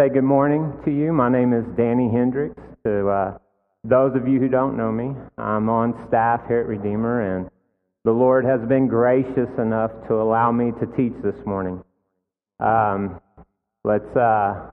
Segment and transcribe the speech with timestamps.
[0.00, 1.12] say good morning to you.
[1.12, 2.58] My name is Danny Hendricks.
[2.86, 3.36] To uh,
[3.84, 7.50] those of you who don't know me, I'm on staff here at Redeemer, and
[8.04, 11.84] the Lord has been gracious enough to allow me to teach this morning.
[12.60, 13.20] Um,
[13.84, 14.70] let's uh,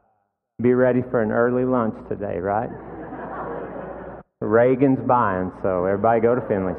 [0.62, 2.70] be ready for an early lunch today, right?
[4.40, 6.78] Reagan's buying, so everybody go to Finley's.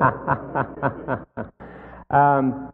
[2.10, 2.72] um,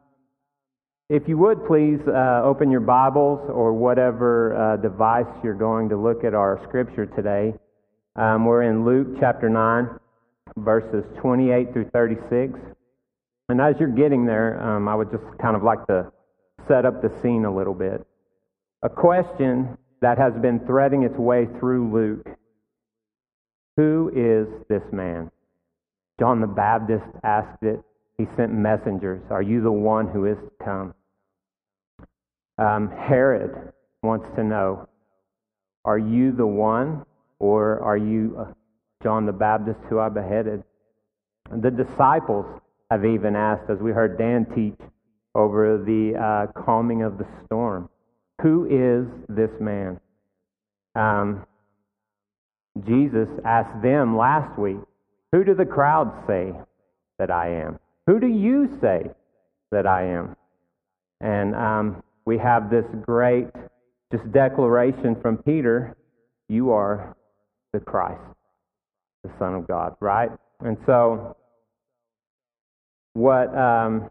[1.10, 5.96] if you would please uh, open your Bibles or whatever uh, device you're going to
[5.96, 7.52] look at our scripture today.
[8.14, 9.88] Um, we're in Luke chapter 9,
[10.58, 12.56] verses 28 through 36.
[13.48, 16.12] And as you're getting there, um, I would just kind of like to
[16.68, 18.06] set up the scene a little bit.
[18.82, 22.28] A question that has been threading its way through Luke
[23.76, 25.32] Who is this man?
[26.20, 27.80] John the Baptist asked it.
[28.16, 29.22] He sent messengers.
[29.28, 30.94] Are you the one who is to come?
[32.60, 34.86] Um, Herod wants to know
[35.86, 37.06] Are you the one,
[37.38, 38.52] or are you uh,
[39.02, 40.62] John the Baptist who I beheaded?
[41.50, 42.44] The disciples
[42.90, 44.78] have even asked, as we heard Dan teach
[45.34, 47.88] over the uh, calming of the storm,
[48.42, 49.98] Who is this man?
[50.94, 51.46] Um,
[52.86, 54.78] Jesus asked them last week,
[55.32, 56.52] Who do the crowds say
[57.18, 57.78] that I am?
[58.06, 59.10] Who do you say
[59.70, 60.36] that I am?
[61.22, 63.48] And um, we have this great
[64.12, 65.96] just declaration from Peter
[66.50, 67.16] you are
[67.72, 68.20] the Christ,
[69.22, 70.30] the Son of God, right?
[70.58, 71.36] And so,
[73.12, 74.10] what, um,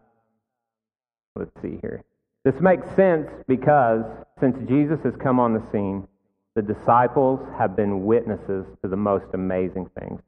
[1.36, 2.02] let's see here.
[2.44, 4.04] This makes sense because
[4.40, 6.08] since Jesus has come on the scene,
[6.56, 10.22] the disciples have been witnesses to the most amazing things.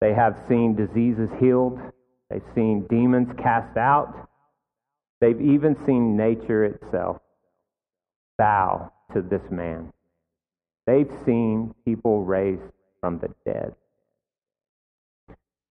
[0.00, 1.78] They have seen diseases healed,
[2.28, 4.28] they've seen demons cast out,
[5.22, 7.18] They've even seen nature itself
[8.38, 9.92] bow to this man.
[10.84, 12.60] They've seen people raised
[13.00, 13.72] from the dead.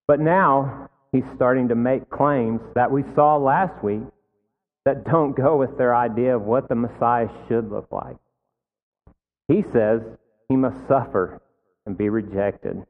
[0.08, 4.03] But now he's starting to make claims that we saw last week
[4.86, 8.15] that don't go with their idea of what the Messiah should look like.
[9.49, 10.02] He says
[10.47, 11.42] he must suffer
[11.86, 12.86] and be rejected,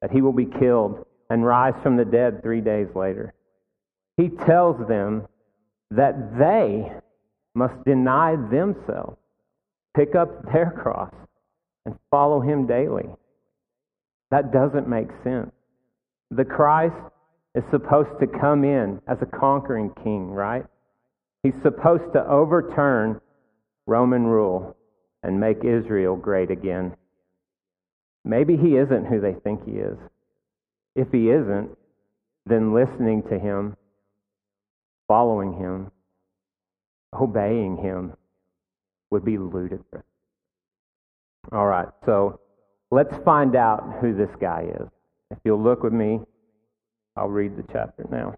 [0.00, 3.34] that he will be killed and rise from the dead three days later.
[4.16, 5.28] He tells them
[5.96, 6.90] that they
[7.54, 9.18] must deny themselves,
[9.96, 11.12] pick up their cross,
[11.84, 13.08] and follow him daily.
[14.30, 15.50] That doesn't make sense.
[16.30, 16.94] The Christ
[17.54, 20.64] is supposed to come in as a conquering king, right?
[21.42, 23.20] He's supposed to overturn
[23.86, 24.76] Roman rule
[25.22, 26.96] and make Israel great again.
[28.24, 29.98] Maybe he isn't who they think he is.
[30.94, 31.76] If he isn't,
[32.46, 33.76] then listening to him
[35.08, 35.90] following him,
[37.12, 38.12] obeying him
[39.10, 40.04] would be ludicrous.
[41.50, 42.40] All right, so
[42.90, 44.88] let's find out who this guy is.
[45.30, 46.20] If you'll look with me,
[47.16, 48.36] I'll read the chapter now.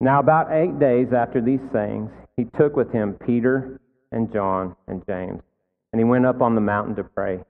[0.00, 3.80] Now, about eight days after these sayings, he took with him Peter
[4.10, 5.42] and John and James,
[5.92, 7.40] and he went up on the mountain to pray.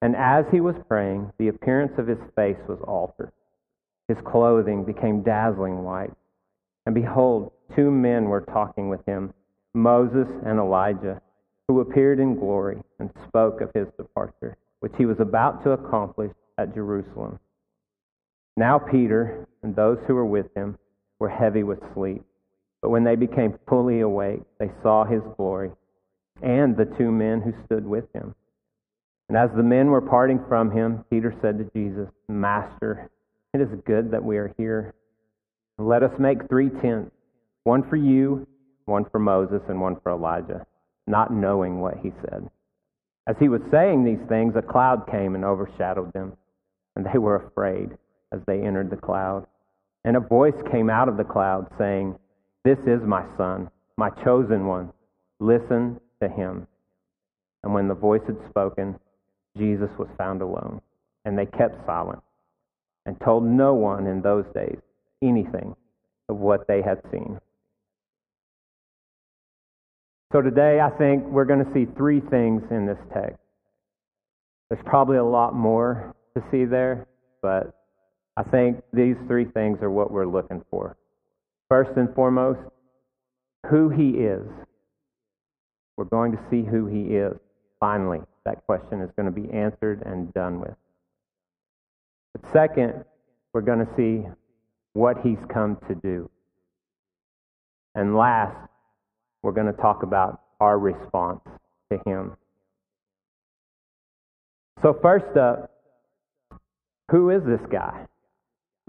[0.00, 3.32] And as he was praying, the appearance of his face was altered
[4.08, 6.12] his clothing became dazzling white.
[6.86, 9.32] And behold, two men were talking with him,
[9.74, 11.20] Moses and Elijah,
[11.68, 16.32] who appeared in glory and spoke of his departure, which he was about to accomplish
[16.56, 17.38] at Jerusalem.
[18.56, 20.78] Now Peter and those who were with him
[21.20, 22.24] were heavy with sleep.
[22.80, 25.72] But when they became fully awake, they saw his glory
[26.42, 28.34] and the two men who stood with him.
[29.28, 33.10] And as the men were parting from him, Peter said to Jesus, Master,
[33.54, 34.94] it is good that we are here.
[35.78, 37.10] Let us make three tents
[37.64, 38.46] one for you,
[38.84, 40.66] one for Moses, and one for Elijah,
[41.06, 42.48] not knowing what he said.
[43.26, 46.34] As he was saying these things, a cloud came and overshadowed them,
[46.96, 47.90] and they were afraid
[48.32, 49.46] as they entered the cloud.
[50.04, 52.18] And a voice came out of the cloud saying,
[52.64, 54.92] This is my son, my chosen one.
[55.40, 56.66] Listen to him.
[57.62, 58.98] And when the voice had spoken,
[59.56, 60.80] Jesus was found alone,
[61.24, 62.22] and they kept silent
[63.08, 64.76] and told no one in those days
[65.22, 65.74] anything
[66.28, 67.40] of what they had seen.
[70.30, 73.38] So today, I think we're going to see three things in this text.
[74.68, 77.06] There's probably a lot more to see there,
[77.40, 77.74] but
[78.36, 80.94] I think these three things are what we're looking for.
[81.70, 82.60] First and foremost,
[83.70, 84.46] who he is.
[85.96, 87.32] We're going to see who he is.
[87.80, 90.74] Finally, that question is going to be answered and done with.
[92.34, 93.04] But second,
[93.52, 94.28] we're going to see
[94.92, 96.30] what he's come to do.
[97.94, 98.56] And last,
[99.42, 101.40] we're going to talk about our response
[101.90, 102.36] to Him.
[104.82, 105.70] So, first up,
[107.10, 108.06] who is this guy?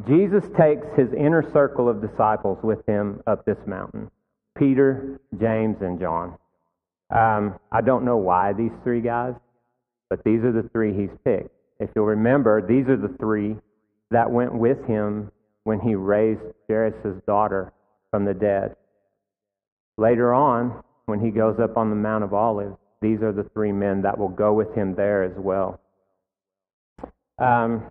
[0.07, 4.09] Jesus takes his inner circle of disciples with him up this mountain
[4.57, 6.37] Peter, James, and John.
[7.15, 9.33] Um, I don't know why these three guys,
[10.09, 11.49] but these are the three he's picked.
[11.79, 13.55] If you'll remember, these are the three
[14.11, 15.31] that went with him
[15.63, 17.71] when he raised Jairus' daughter
[18.11, 18.75] from the dead.
[19.97, 23.71] Later on, when he goes up on the Mount of Olives, these are the three
[23.71, 25.79] men that will go with him there as well.
[27.37, 27.89] Um,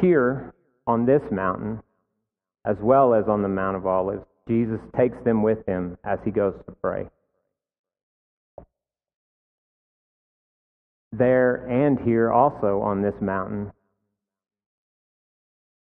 [0.00, 0.54] here
[0.86, 1.82] on this mountain,
[2.64, 6.30] as well as on the Mount of Olives, Jesus takes them with him as he
[6.30, 7.08] goes to pray.
[11.16, 13.70] There and here also on this mountain,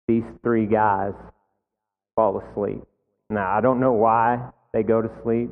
[0.09, 1.13] these three guys
[2.17, 2.83] fall asleep.
[3.29, 5.51] Now, I don't know why they go to sleep.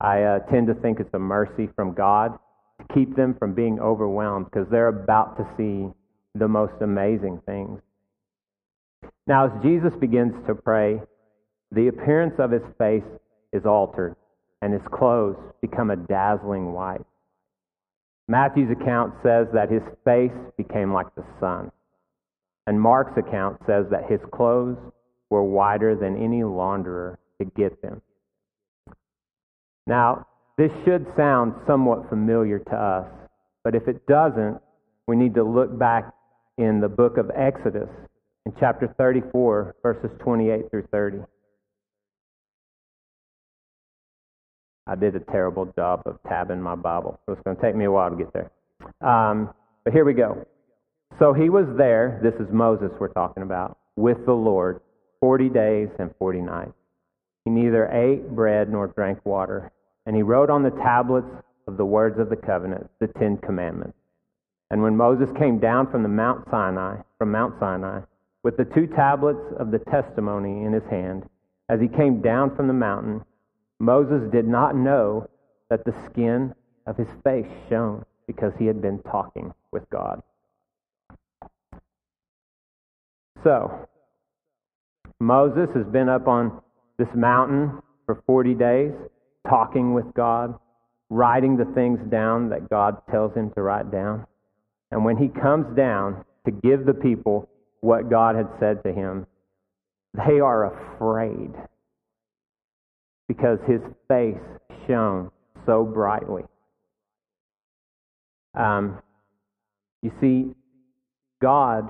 [0.00, 2.36] I uh, tend to think it's a mercy from God
[2.80, 5.88] to keep them from being overwhelmed because they're about to see
[6.34, 7.80] the most amazing things.
[9.28, 11.00] Now, as Jesus begins to pray,
[11.70, 13.04] the appearance of his face
[13.52, 14.16] is altered,
[14.62, 17.02] and his clothes become a dazzling white.
[18.28, 21.70] Matthew's account says that his face became like the sun,
[22.66, 24.78] and Mark's account says that his clothes
[25.30, 28.00] were whiter than any launderer could get them.
[29.86, 30.26] Now,
[30.56, 33.08] this should sound somewhat familiar to us,
[33.64, 34.60] but if it doesn't,
[35.08, 36.12] we need to look back
[36.58, 37.88] in the book of Exodus
[38.46, 41.18] in chapter 34, verses 28 through 30.
[44.86, 47.84] I did a terrible job of tabbing my Bible, so it's going to take me
[47.84, 48.50] a while to get there.
[49.00, 49.50] Um,
[49.84, 50.46] but here we go.
[51.18, 54.80] So he was there, this is Moses we're talking about, with the Lord
[55.20, 56.72] 40 days and 40 nights.
[57.44, 59.70] He neither ate bread nor drank water,
[60.06, 61.28] and he wrote on the tablets
[61.68, 63.96] of the words of the covenant the Ten Commandments.
[64.70, 68.00] And when Moses came down from the Mount Sinai, from Mount Sinai,
[68.42, 71.24] with the two tablets of the testimony in his hand.
[71.68, 73.22] As he came down from the mountain,
[73.82, 75.28] Moses did not know
[75.68, 76.54] that the skin
[76.86, 80.22] of his face shone because he had been talking with God.
[83.42, 83.88] So,
[85.18, 86.62] Moses has been up on
[86.96, 88.92] this mountain for 40 days,
[89.48, 90.54] talking with God,
[91.10, 94.26] writing the things down that God tells him to write down.
[94.92, 97.48] And when he comes down to give the people
[97.80, 99.26] what God had said to him,
[100.14, 101.50] they are afraid
[103.32, 104.36] because his face
[104.86, 105.30] shone
[105.64, 106.42] so brightly.
[108.54, 108.98] Um,
[110.02, 110.54] you see,
[111.40, 111.88] God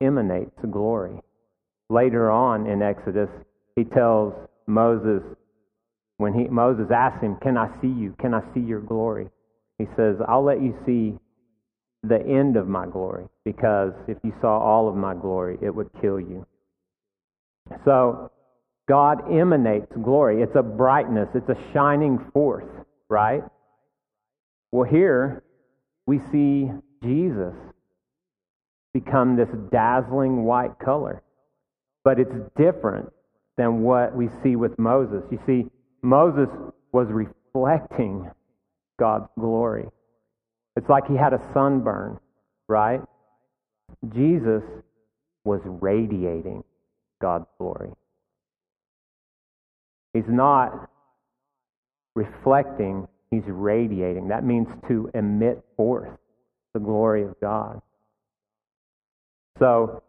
[0.00, 1.20] emanates glory.
[1.90, 3.28] Later on in Exodus,
[3.76, 4.32] he tells
[4.66, 5.22] Moses,
[6.16, 8.16] when he, Moses asks him, Can I see you?
[8.18, 9.28] Can I see your glory?
[9.76, 11.18] He says, I'll let you see
[12.02, 15.90] the end of my glory, because if you saw all of my glory, it would
[16.00, 16.46] kill you.
[17.84, 18.30] So,
[18.88, 20.42] God emanates glory.
[20.42, 22.68] It's a brightness, it's a shining forth,
[23.08, 23.42] right?
[24.70, 25.44] Well, here
[26.06, 26.70] we see
[27.02, 27.54] Jesus
[28.92, 31.22] become this dazzling white color.
[32.04, 33.10] But it's different
[33.56, 35.22] than what we see with Moses.
[35.30, 35.70] You see,
[36.02, 36.48] Moses
[36.92, 38.28] was reflecting
[38.98, 39.86] God's glory.
[40.76, 42.18] It's like he had a sunburn,
[42.68, 43.00] right?
[44.14, 44.62] Jesus
[45.44, 46.64] was radiating
[47.20, 47.90] God's glory.
[50.14, 50.90] He's not
[52.14, 54.28] reflecting, he's radiating.
[54.28, 56.10] That means to emit forth
[56.74, 57.80] the glory of God.
[59.58, 60.02] So,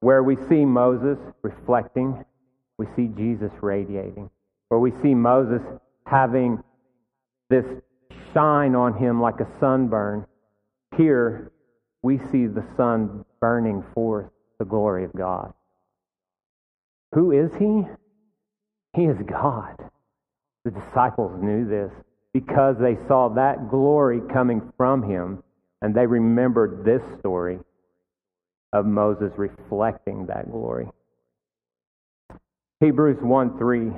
[0.00, 2.24] where we see Moses reflecting,
[2.78, 4.30] we see Jesus radiating.
[4.68, 5.62] Where we see Moses
[6.06, 6.62] having
[7.48, 7.64] this
[8.32, 10.26] shine on him like a sunburn.
[10.96, 11.50] Here,
[12.02, 14.26] we see the sun burning forth
[14.58, 15.52] the glory of God.
[17.14, 17.84] Who is he?
[18.96, 19.76] He is God.
[20.64, 21.92] The disciples knew this
[22.32, 25.42] because they saw that glory coming from him
[25.82, 27.58] and they remembered this story
[28.72, 30.88] of Moses reflecting that glory.
[32.80, 33.92] Hebrews 1 3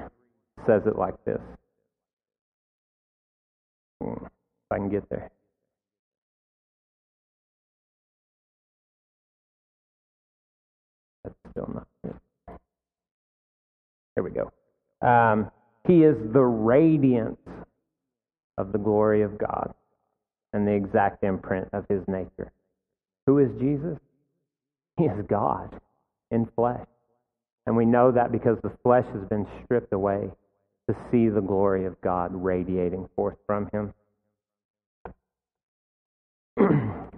[0.66, 1.40] says it like this
[4.02, 4.30] hmm, if
[4.72, 5.30] I can get there.
[11.24, 12.16] That's still not it.
[14.16, 14.52] There we go.
[15.00, 15.50] Um,
[15.86, 17.38] he is the radiance
[18.56, 19.72] of the glory of God
[20.52, 22.52] and the exact imprint of his nature.
[23.26, 23.98] Who is Jesus?
[24.96, 25.80] He is God
[26.30, 26.86] in flesh.
[27.66, 30.30] And we know that because the flesh has been stripped away
[30.88, 33.92] to see the glory of God radiating forth from him.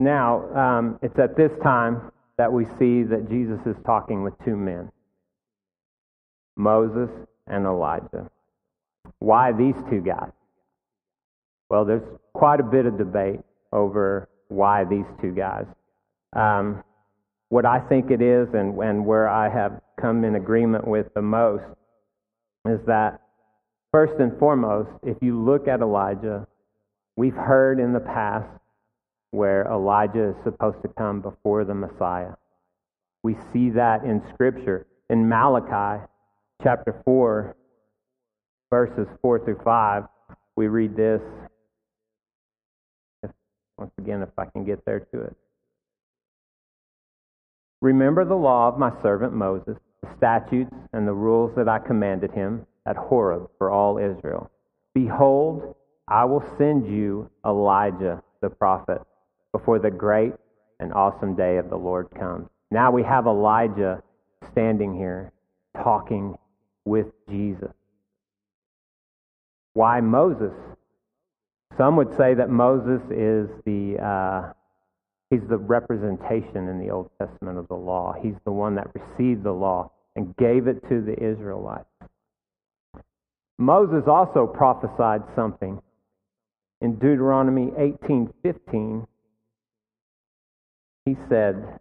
[0.00, 4.56] now, um, it's at this time that we see that Jesus is talking with two
[4.56, 4.90] men
[6.56, 7.08] Moses
[7.46, 8.30] and Elijah.
[9.18, 10.30] Why these two guys?
[11.70, 12.02] Well, there's
[12.34, 13.40] quite a bit of debate
[13.72, 15.64] over why these two guys.
[16.34, 16.84] Um,
[17.48, 21.22] what I think it is, and, and where I have come in agreement with the
[21.22, 21.64] most,
[22.66, 23.20] is that
[23.90, 26.46] first and foremost, if you look at Elijah,
[27.16, 28.48] we've heard in the past
[29.32, 32.34] where Elijah is supposed to come before the Messiah.
[33.22, 34.86] We see that in Scripture.
[35.10, 36.04] In Malachi
[36.62, 37.56] chapter 4,
[38.70, 40.04] verses 4 through 5,
[40.54, 41.22] we read this.
[43.78, 45.36] Once again, if I can get there to it.
[47.80, 52.32] Remember the law of my servant Moses, the statutes and the rules that I commanded
[52.32, 54.50] him at Horeb for all Israel.
[54.94, 55.74] Behold,
[56.06, 59.00] I will send you Elijah the prophet
[59.52, 60.32] before the great
[60.80, 62.48] and awesome day of the Lord comes.
[62.70, 64.02] Now we have Elijah
[64.50, 65.32] standing here
[65.82, 66.36] talking
[66.84, 67.72] with Jesus.
[69.74, 70.52] Why Moses?
[71.78, 74.52] Some would say that Moses is the uh,
[75.30, 78.14] he's the representation in the Old Testament of the law.
[78.20, 81.86] He's the one that received the law and gave it to the Israelites.
[83.58, 85.80] Moses also prophesied something
[86.80, 89.06] in Deuteronomy 18:15.
[91.04, 91.78] He said,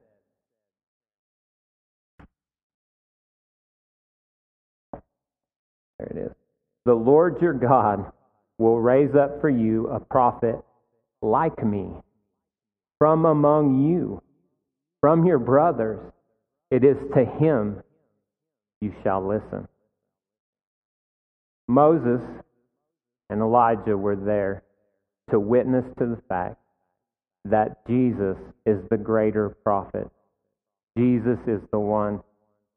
[6.00, 6.32] There it is.
[6.86, 8.12] The Lord your God
[8.58, 10.56] will raise up for you a prophet
[11.22, 11.90] like me
[12.98, 14.22] from among you,
[15.00, 16.00] from your brothers.
[16.72, 17.84] It is to him
[18.80, 19.68] you shall listen.
[21.68, 22.22] Moses
[23.30, 24.64] and Elijah were there
[25.30, 26.61] to witness to the fact
[27.46, 30.10] that Jesus is the greater prophet.
[30.98, 32.22] Jesus is the one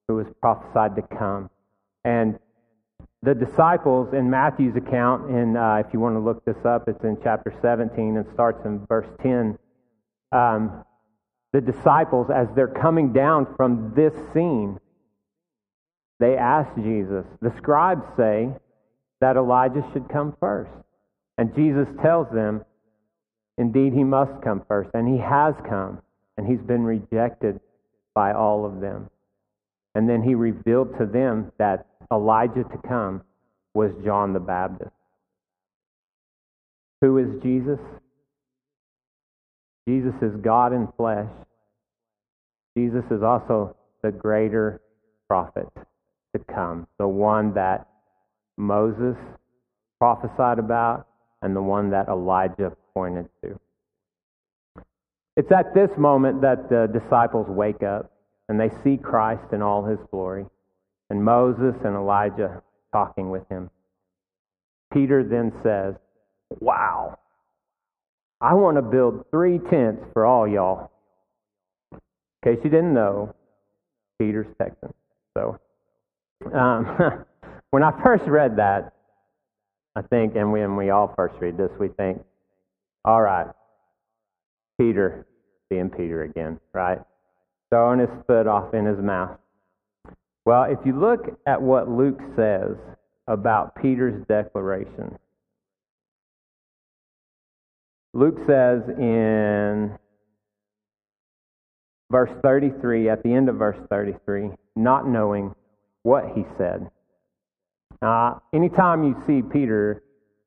[0.08, 1.50] who was prophesied to come.
[2.04, 2.38] And
[3.22, 7.02] the disciples in Matthew's account, and uh, if you want to look this up, it's
[7.04, 9.58] in chapter 17 and starts in verse 10.
[10.30, 10.84] Um,
[11.52, 14.78] the disciples, as they're coming down from this scene,
[16.20, 17.24] they ask Jesus.
[17.40, 18.50] The scribes say
[19.20, 20.72] that Elijah should come first.
[21.38, 22.64] And Jesus tells them,
[23.58, 24.90] indeed, he must come first.
[24.94, 26.00] And he has come,
[26.36, 27.60] and he's been rejected
[28.14, 29.10] by all of them.
[29.94, 33.22] And then he revealed to them that Elijah to come
[33.74, 34.90] was John the Baptist.
[37.00, 37.78] Who is Jesus?
[39.86, 41.28] Jesus is God in flesh.
[42.76, 44.80] Jesus is also the greater
[45.28, 45.66] prophet
[46.34, 47.86] to come, the one that
[48.56, 49.16] Moses
[49.98, 51.06] prophesied about
[51.42, 53.58] and the one that Elijah pointed to.
[55.36, 58.12] It's at this moment that the disciples wake up
[58.48, 60.46] and they see Christ in all his glory
[61.10, 63.70] and Moses and Elijah talking with him.
[64.92, 65.94] Peter then says,
[66.60, 67.18] Wow,
[68.40, 70.90] I want to build three tents for all y'all.
[71.92, 73.34] In case you didn't know,
[74.20, 74.92] Peter's Texan.
[75.36, 75.58] So,
[76.52, 77.24] um,
[77.70, 78.92] when I first read that,
[79.96, 82.22] I think, and when we all first read this, we think,
[83.04, 83.46] all right,
[84.78, 85.26] Peter
[85.70, 86.98] being Peter again, right?
[87.70, 89.38] Throwing his foot off in his mouth.
[90.44, 92.76] Well, if you look at what Luke says
[93.26, 95.18] about Peter's declaration,
[98.12, 99.98] Luke says in
[102.10, 105.54] verse 33, at the end of verse 33, not knowing
[106.02, 106.90] what he said.
[108.00, 110.02] Uh, anytime you see Peter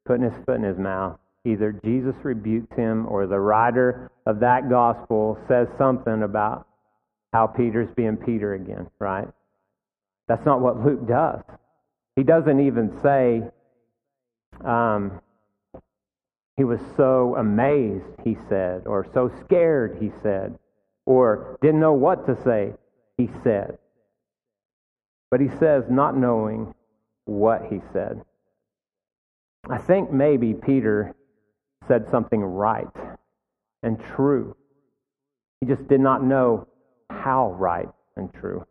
[0.05, 4.69] putting his foot in his mouth, either Jesus rebukes him or the writer of that
[4.69, 6.67] gospel says something about
[7.33, 9.27] how Peter's being Peter again, right?
[10.27, 11.41] That's not what Luke does.
[12.15, 13.43] He doesn't even say
[14.65, 15.21] um,
[16.57, 20.57] he was so amazed, he said, or so scared, he said,
[21.05, 22.73] or didn't know what to say,
[23.17, 23.77] he said.
[25.29, 26.73] But he says, not knowing
[27.25, 28.21] what he said.
[29.69, 31.13] I think maybe Peter
[31.87, 32.87] said something right
[33.83, 34.55] and true.
[35.61, 36.67] He just did not know
[37.09, 38.65] how right and true.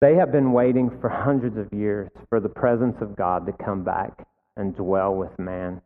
[0.00, 3.84] They have been waiting for hundreds of years for the presence of God to come
[3.84, 5.80] back and dwell with man.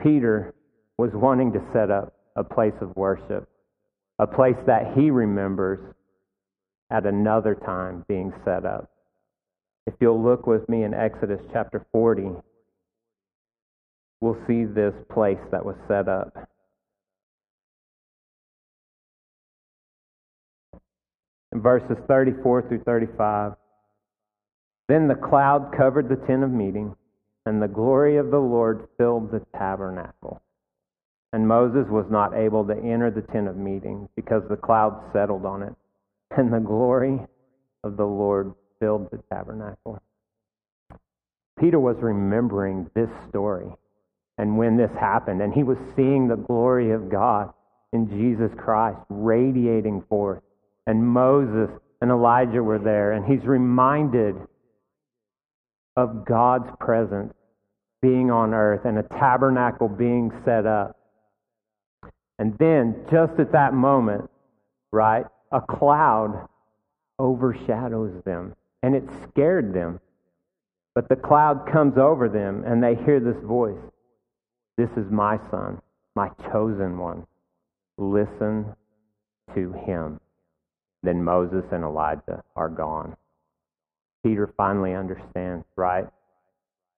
[0.00, 0.54] Peter
[0.96, 3.48] was wanting to set up a place of worship,
[4.18, 5.80] a place that he remembers
[6.90, 8.90] at another time being set up.
[9.86, 12.30] If you'll look with me in Exodus chapter 40,
[14.20, 16.34] we'll see this place that was set up.
[21.52, 23.52] In verses 34 through 35,
[24.88, 26.94] then the cloud covered the tent of meeting,
[27.46, 30.40] and the glory of the Lord filled the tabernacle.
[31.32, 35.44] And Moses was not able to enter the tent of meeting because the cloud settled
[35.44, 35.74] on it,
[36.36, 37.20] and the glory
[37.82, 40.00] of the Lord filled the tabernacle.
[41.58, 43.72] Peter was remembering this story
[44.40, 47.52] and when this happened, and he was seeing the glory of God
[47.92, 50.40] in Jesus Christ radiating forth.
[50.86, 51.68] And Moses
[52.00, 54.34] and Elijah were there, and he's reminded
[55.94, 57.34] of God's presence
[58.00, 60.96] being on earth and a tabernacle being set up.
[62.38, 64.30] And then, just at that moment,
[64.90, 66.48] right, a cloud
[67.18, 70.00] overshadows them, and it scared them.
[70.94, 73.76] But the cloud comes over them, and they hear this voice
[74.80, 75.78] This is my son,
[76.16, 77.26] my chosen one.
[77.98, 78.64] Listen
[79.54, 80.18] to him.
[81.02, 83.14] Then Moses and Elijah are gone.
[84.24, 86.06] Peter finally understands, right?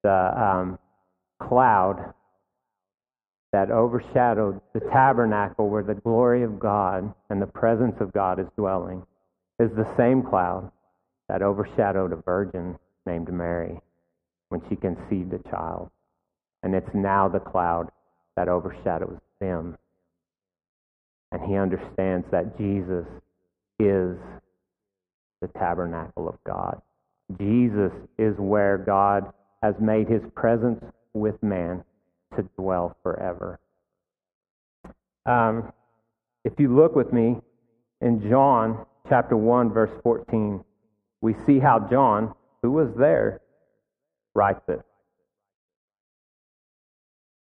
[0.05, 0.79] The um,
[1.41, 2.15] cloud
[3.53, 8.47] that overshadowed the tabernacle where the glory of God and the presence of God is
[8.57, 9.03] dwelling
[9.59, 10.71] is the same cloud
[11.29, 13.81] that overshadowed a virgin named Mary
[14.51, 15.91] when she conceived a child.
[16.63, 17.91] And it's now the cloud
[18.37, 19.77] that overshadows them.
[21.33, 23.07] And he understands that Jesus
[23.79, 24.17] is
[25.41, 26.81] the tabernacle of God.
[27.39, 30.83] Jesus is where God has made his presence
[31.15, 31.83] with man
[32.37, 33.59] to dwell forever.
[35.27, 35.73] Um,
[36.45, 37.37] if you look with me
[38.01, 40.63] in John chapter 1, verse 14,
[41.21, 43.41] we see how John, who was there,
[44.35, 44.81] writes it.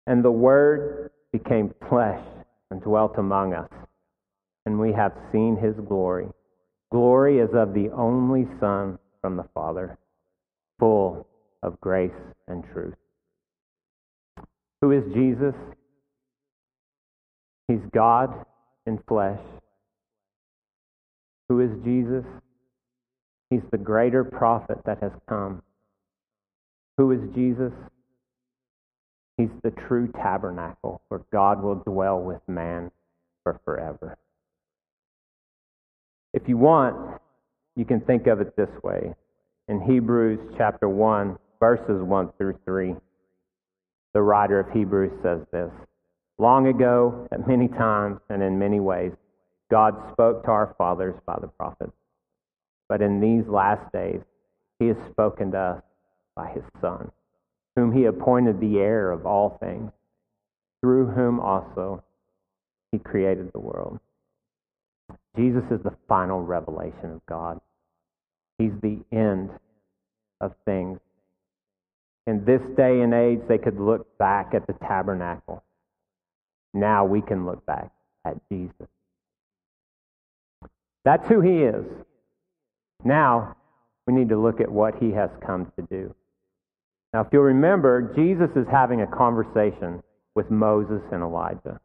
[0.06, 2.24] And the Word became flesh
[2.70, 3.70] and dwelt among us,
[4.64, 6.28] and we have seen his glory.
[6.92, 9.98] Glory is of the only Son from the Father,
[10.78, 11.26] full
[11.62, 12.12] of grace
[12.46, 12.94] and truth.
[14.80, 15.54] Who is Jesus?
[17.66, 18.44] He's God
[18.86, 19.40] in flesh.
[21.48, 22.24] Who is Jesus?
[23.50, 25.62] He's the greater prophet that has come.
[26.98, 27.72] Who is Jesus?
[29.36, 32.90] He's the true tabernacle where God will dwell with man
[33.42, 34.16] for forever.
[36.32, 37.20] If you want,
[37.76, 39.14] you can think of it this way.
[39.68, 42.94] In Hebrews chapter 1, verses 1 through 3,
[44.14, 45.70] the writer of Hebrews says this
[46.38, 49.12] Long ago, at many times and in many ways,
[49.70, 51.92] God spoke to our fathers by the prophets.
[52.88, 54.20] But in these last days,
[54.78, 55.82] he has spoken to us
[56.34, 57.10] by his Son,
[57.76, 59.92] whom he appointed the heir of all things,
[60.80, 62.02] through whom also
[62.90, 64.00] he created the world.
[65.36, 67.60] Jesus is the final revelation of God.
[68.58, 69.50] He's the end
[70.40, 70.98] of things.
[72.26, 75.62] In this day and age, they could look back at the tabernacle.
[76.72, 77.92] Now we can look back
[78.24, 78.88] at Jesus.
[81.04, 81.84] That's who he is.
[83.04, 83.56] Now
[84.06, 86.14] we need to look at what he has come to do.
[87.16, 90.02] Now, if you'll remember, Jesus is having a conversation
[90.34, 91.80] with Moses and Elijah.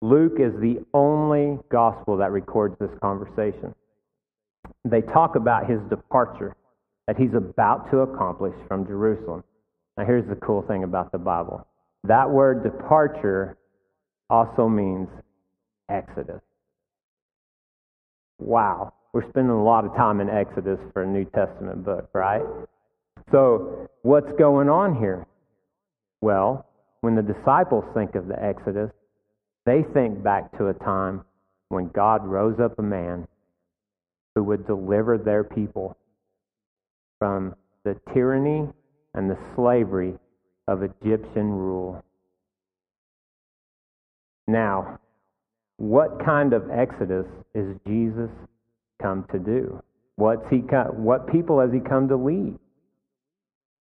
[0.00, 3.74] Luke is the only gospel that records this conversation.
[4.84, 6.54] They talk about his departure
[7.08, 9.42] that he's about to accomplish from Jerusalem.
[9.96, 11.66] Now, here's the cool thing about the Bible
[12.04, 13.58] that word departure
[14.30, 15.08] also means
[15.90, 16.42] exodus.
[18.38, 18.92] Wow.
[19.12, 22.44] We're spending a lot of time in Exodus for a New Testament book, right?
[23.30, 25.26] So, what's going on here?
[26.20, 26.66] Well,
[27.02, 28.90] when the disciples think of the Exodus,
[29.66, 31.24] they think back to a time
[31.68, 33.28] when God rose up a man
[34.34, 35.96] who would deliver their people
[37.18, 38.66] from the tyranny
[39.14, 40.14] and the slavery
[40.66, 42.02] of Egyptian rule.
[44.46, 44.98] Now,
[45.76, 48.30] what kind of exodus is Jesus
[49.00, 49.82] come to do?
[50.16, 52.58] What's he come, what people has he come to lead?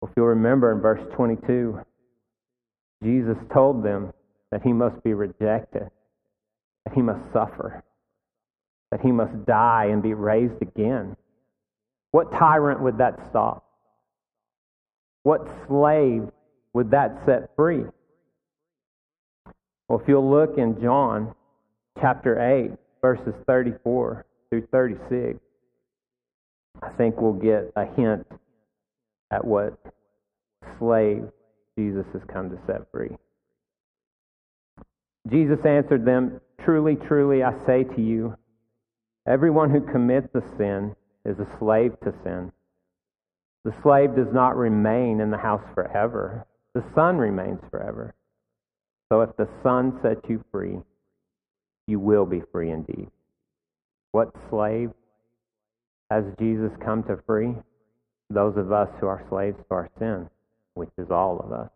[0.01, 1.79] If you'll remember in verse 22,
[3.03, 4.13] Jesus told them
[4.51, 5.89] that he must be rejected,
[6.85, 7.83] that he must suffer,
[8.91, 11.15] that he must die and be raised again.
[12.11, 13.65] What tyrant would that stop?
[15.23, 16.29] What slave
[16.73, 17.83] would that set free?
[19.87, 21.35] Well, if you'll look in John
[21.99, 25.39] chapter 8, verses 34 through 36,
[26.81, 28.25] I think we'll get a hint
[29.31, 29.77] at what
[30.77, 31.23] slave
[31.77, 33.15] Jesus has come to set free.
[35.29, 38.35] Jesus answered them, Truly, truly, I say to you,
[39.27, 42.51] everyone who commits a sin is a slave to sin.
[43.63, 48.13] The slave does not remain in the house forever, the son remains forever.
[49.11, 50.77] So if the son sets you free,
[51.87, 53.09] you will be free indeed.
[54.11, 54.91] What slave
[56.11, 57.55] has Jesus come to free?
[58.29, 60.29] Those of us who are slaves to our sin,
[60.75, 61.69] which is all of us.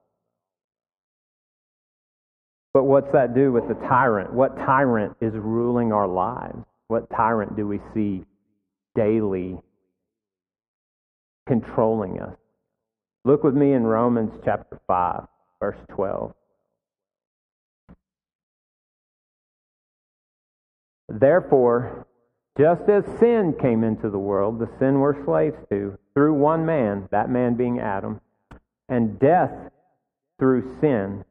[2.73, 4.33] But what's that do with the tyrant?
[4.33, 6.63] What tyrant is ruling our lives?
[6.87, 8.23] What tyrant do we see
[8.95, 9.57] daily
[11.47, 12.35] controlling us?
[13.25, 15.27] Look with me in Romans chapter 5,
[15.59, 16.33] verse 12.
[21.09, 22.07] Therefore,
[22.57, 27.08] just as sin came into the world, the sin we're slaves to, through one man,
[27.12, 28.21] that man being Adam,
[28.89, 29.52] and death
[30.39, 31.23] through sin,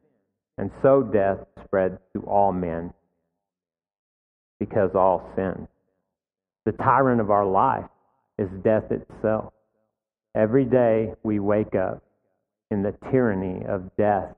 [0.57, 2.93] and so death spread to all men
[4.59, 5.67] because all sin.
[6.65, 7.85] The tyrant of our life
[8.37, 9.53] is death itself.
[10.35, 12.03] Every day we wake up
[12.71, 14.35] in the tyranny of death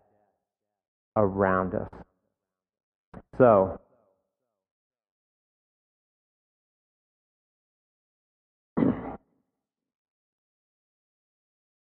[1.15, 1.89] around us.
[3.37, 3.79] So,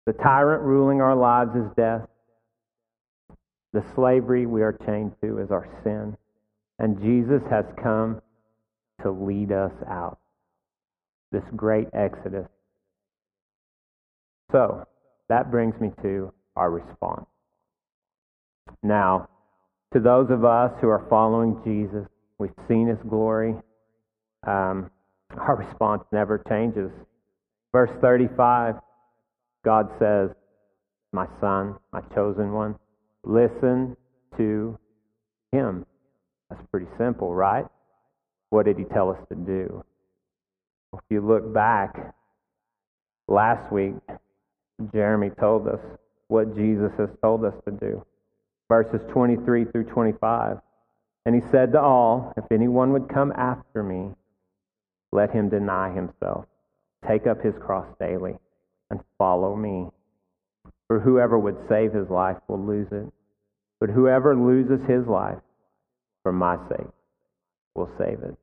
[0.05, 2.07] The tyrant ruling our lives is death.
[3.73, 6.17] The slavery we are chained to is our sin.
[6.79, 8.21] And Jesus has come
[9.03, 10.19] to lead us out.
[11.31, 12.47] This great exodus.
[14.51, 14.85] So,
[15.29, 17.25] that brings me to our response.
[18.83, 19.29] Now,
[19.93, 23.55] to those of us who are following Jesus, we've seen his glory.
[24.45, 24.89] Um,
[25.37, 26.91] our response never changes.
[27.71, 28.75] Verse 35
[29.63, 30.31] God says,
[31.11, 32.75] My son, my chosen one,
[33.23, 33.95] listen
[34.37, 34.77] to
[35.51, 35.85] him.
[36.49, 37.65] That's pretty simple, right?
[38.49, 39.83] What did he tell us to do?
[40.93, 42.13] If you look back,
[43.27, 43.93] last week,
[44.93, 45.79] Jeremy told us
[46.27, 48.05] what Jesus has told us to do.
[48.67, 50.57] Verses 23 through 25.
[51.25, 54.09] And he said to all, If anyone would come after me,
[55.11, 56.45] let him deny himself,
[57.07, 58.37] take up his cross daily
[58.91, 59.87] and follow me.
[60.87, 63.11] For whoever would save his life will lose it.
[63.79, 65.39] But whoever loses his life
[66.21, 66.87] for my sake
[67.73, 68.35] will save it.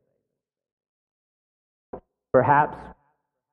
[2.33, 2.77] Perhaps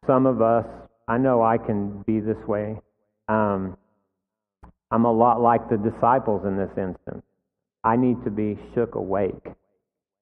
[0.07, 0.65] some of us,
[1.07, 2.79] I know I can be this way.
[3.27, 3.77] Um,
[4.89, 7.23] I'm a lot like the disciples in this instance.
[7.83, 9.45] I need to be shook awake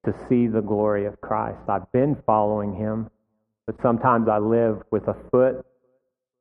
[0.05, 1.59] to see the glory of Christ.
[1.69, 3.09] I've been following him,
[3.65, 5.65] but sometimes I live with a foot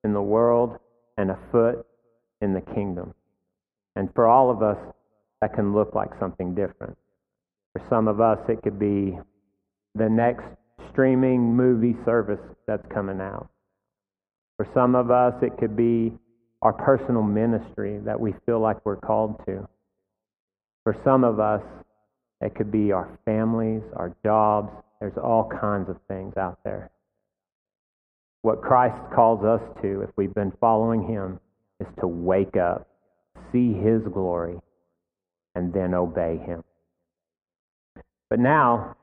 [0.05, 0.79] in the world
[1.17, 1.87] and a foot
[2.41, 3.15] in the kingdom.
[3.97, 4.79] And for all of us,
[5.41, 6.97] that can look like something different.
[7.73, 9.19] For some of us, it could be
[9.95, 10.45] the next
[10.91, 13.49] streaming movie service that's coming out.
[14.57, 16.13] For some of us, it could be
[16.63, 19.69] our personal ministry that we feel like we're called to.
[20.85, 21.63] For some of us,
[22.41, 24.71] it could be our families, our jobs.
[25.01, 26.91] There's all kinds of things out there.
[28.43, 31.39] What Christ calls us to, if we've been following Him,
[31.81, 32.89] is to wake up,
[33.53, 34.59] see His glory,
[35.55, 36.65] and then obey Him.
[38.29, 38.97] But now,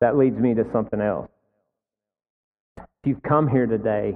[0.00, 1.28] that leads me to something else.
[2.78, 4.14] If you've come here today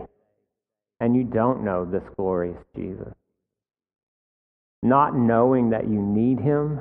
[1.00, 3.12] and you don't know this glorious Jesus,
[4.82, 6.80] not knowing that you need Him,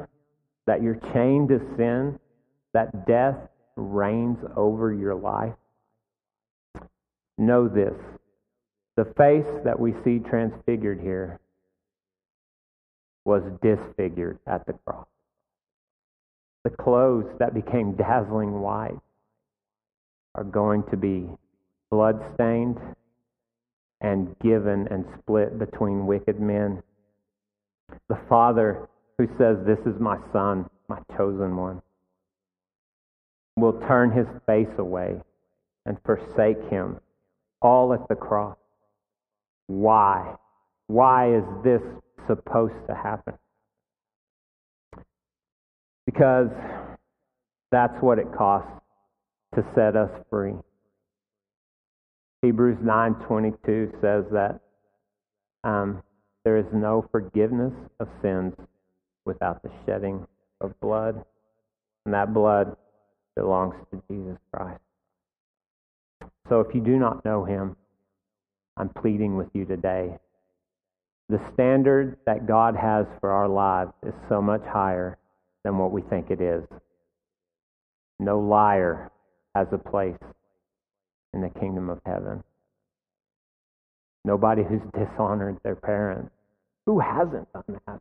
[0.68, 2.18] that you're chained to sin,
[2.74, 3.36] that death
[3.76, 5.54] reigns over your life,
[7.38, 7.94] know this
[8.96, 11.40] the face that we see transfigured here
[13.26, 15.08] was disfigured at the cross.
[16.64, 19.00] The clothes that became dazzling white
[20.36, 21.28] are going to be
[21.90, 22.78] bloodstained
[24.02, 26.84] and given and split between wicked men.
[28.10, 31.82] The Father who says, This is my Son, my chosen one,
[33.56, 35.22] will turn his face away
[35.86, 37.00] and forsake him
[37.64, 38.58] all at the cross.
[39.68, 40.36] Why?
[40.88, 41.82] Why is this
[42.28, 43.34] supposed to happen?
[46.06, 46.50] Because
[47.72, 48.70] that's what it costs
[49.56, 50.54] to set us free.
[52.42, 54.60] Hebrews 9:22 says that
[55.64, 56.04] um,
[56.44, 58.54] there is no forgiveness of sins
[59.26, 60.28] without the shedding
[60.60, 61.24] of blood,
[62.06, 62.76] and that blood
[63.36, 64.82] belongs to Jesus Christ.
[66.50, 67.76] So if you do not know him,
[68.78, 70.18] I'm pleading with you today.
[71.30, 75.18] The standard that God has for our lives is so much higher
[75.64, 76.64] than what we think it is.
[78.20, 79.12] No liar
[79.56, 80.18] has a place
[81.34, 82.44] in the kingdom of heaven.
[84.26, 86.32] Nobody who's dishonored their parents.
[86.86, 88.00] Who hasn't done that?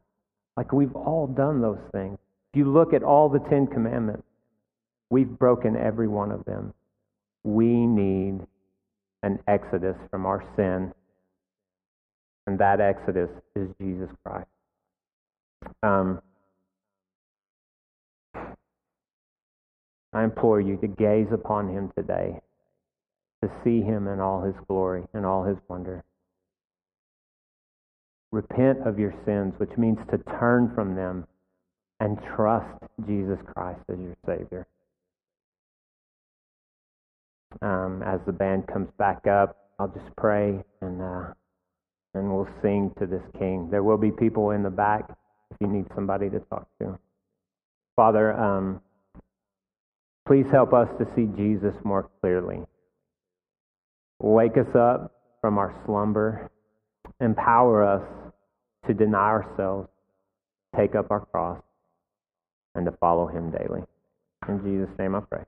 [0.57, 2.19] Like we've all done those things.
[2.53, 4.25] If you look at all the Ten Commandments,
[5.11, 6.75] we've broken every one of them.
[7.45, 8.41] We need
[9.23, 10.93] an exodus from our sin,
[12.47, 14.49] and that exodus is Jesus Christ.
[15.83, 16.21] Um,
[20.13, 22.41] I implore you to gaze upon him today,
[23.43, 26.05] to see him in all his glory and all his wonder.
[28.31, 31.27] Repent of your sins, which means to turn from them
[32.01, 34.67] and trust Jesus Christ as your Savior.
[37.61, 41.33] Um, as the band comes back up, I'll just pray and uh,
[42.15, 43.69] and we'll sing to this King.
[43.71, 45.11] There will be people in the back
[45.51, 46.99] if you need somebody to talk to.
[47.97, 48.81] Father, um,
[50.27, 52.61] please help us to see Jesus more clearly.
[54.21, 56.51] Wake us up from our slumber.
[57.21, 58.33] Empower us
[58.87, 59.89] to deny ourselves,
[60.77, 61.63] take up our cross,
[62.75, 63.83] and to follow Him daily.
[64.49, 65.45] In Jesus' name I pray.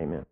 [0.00, 0.24] Amen.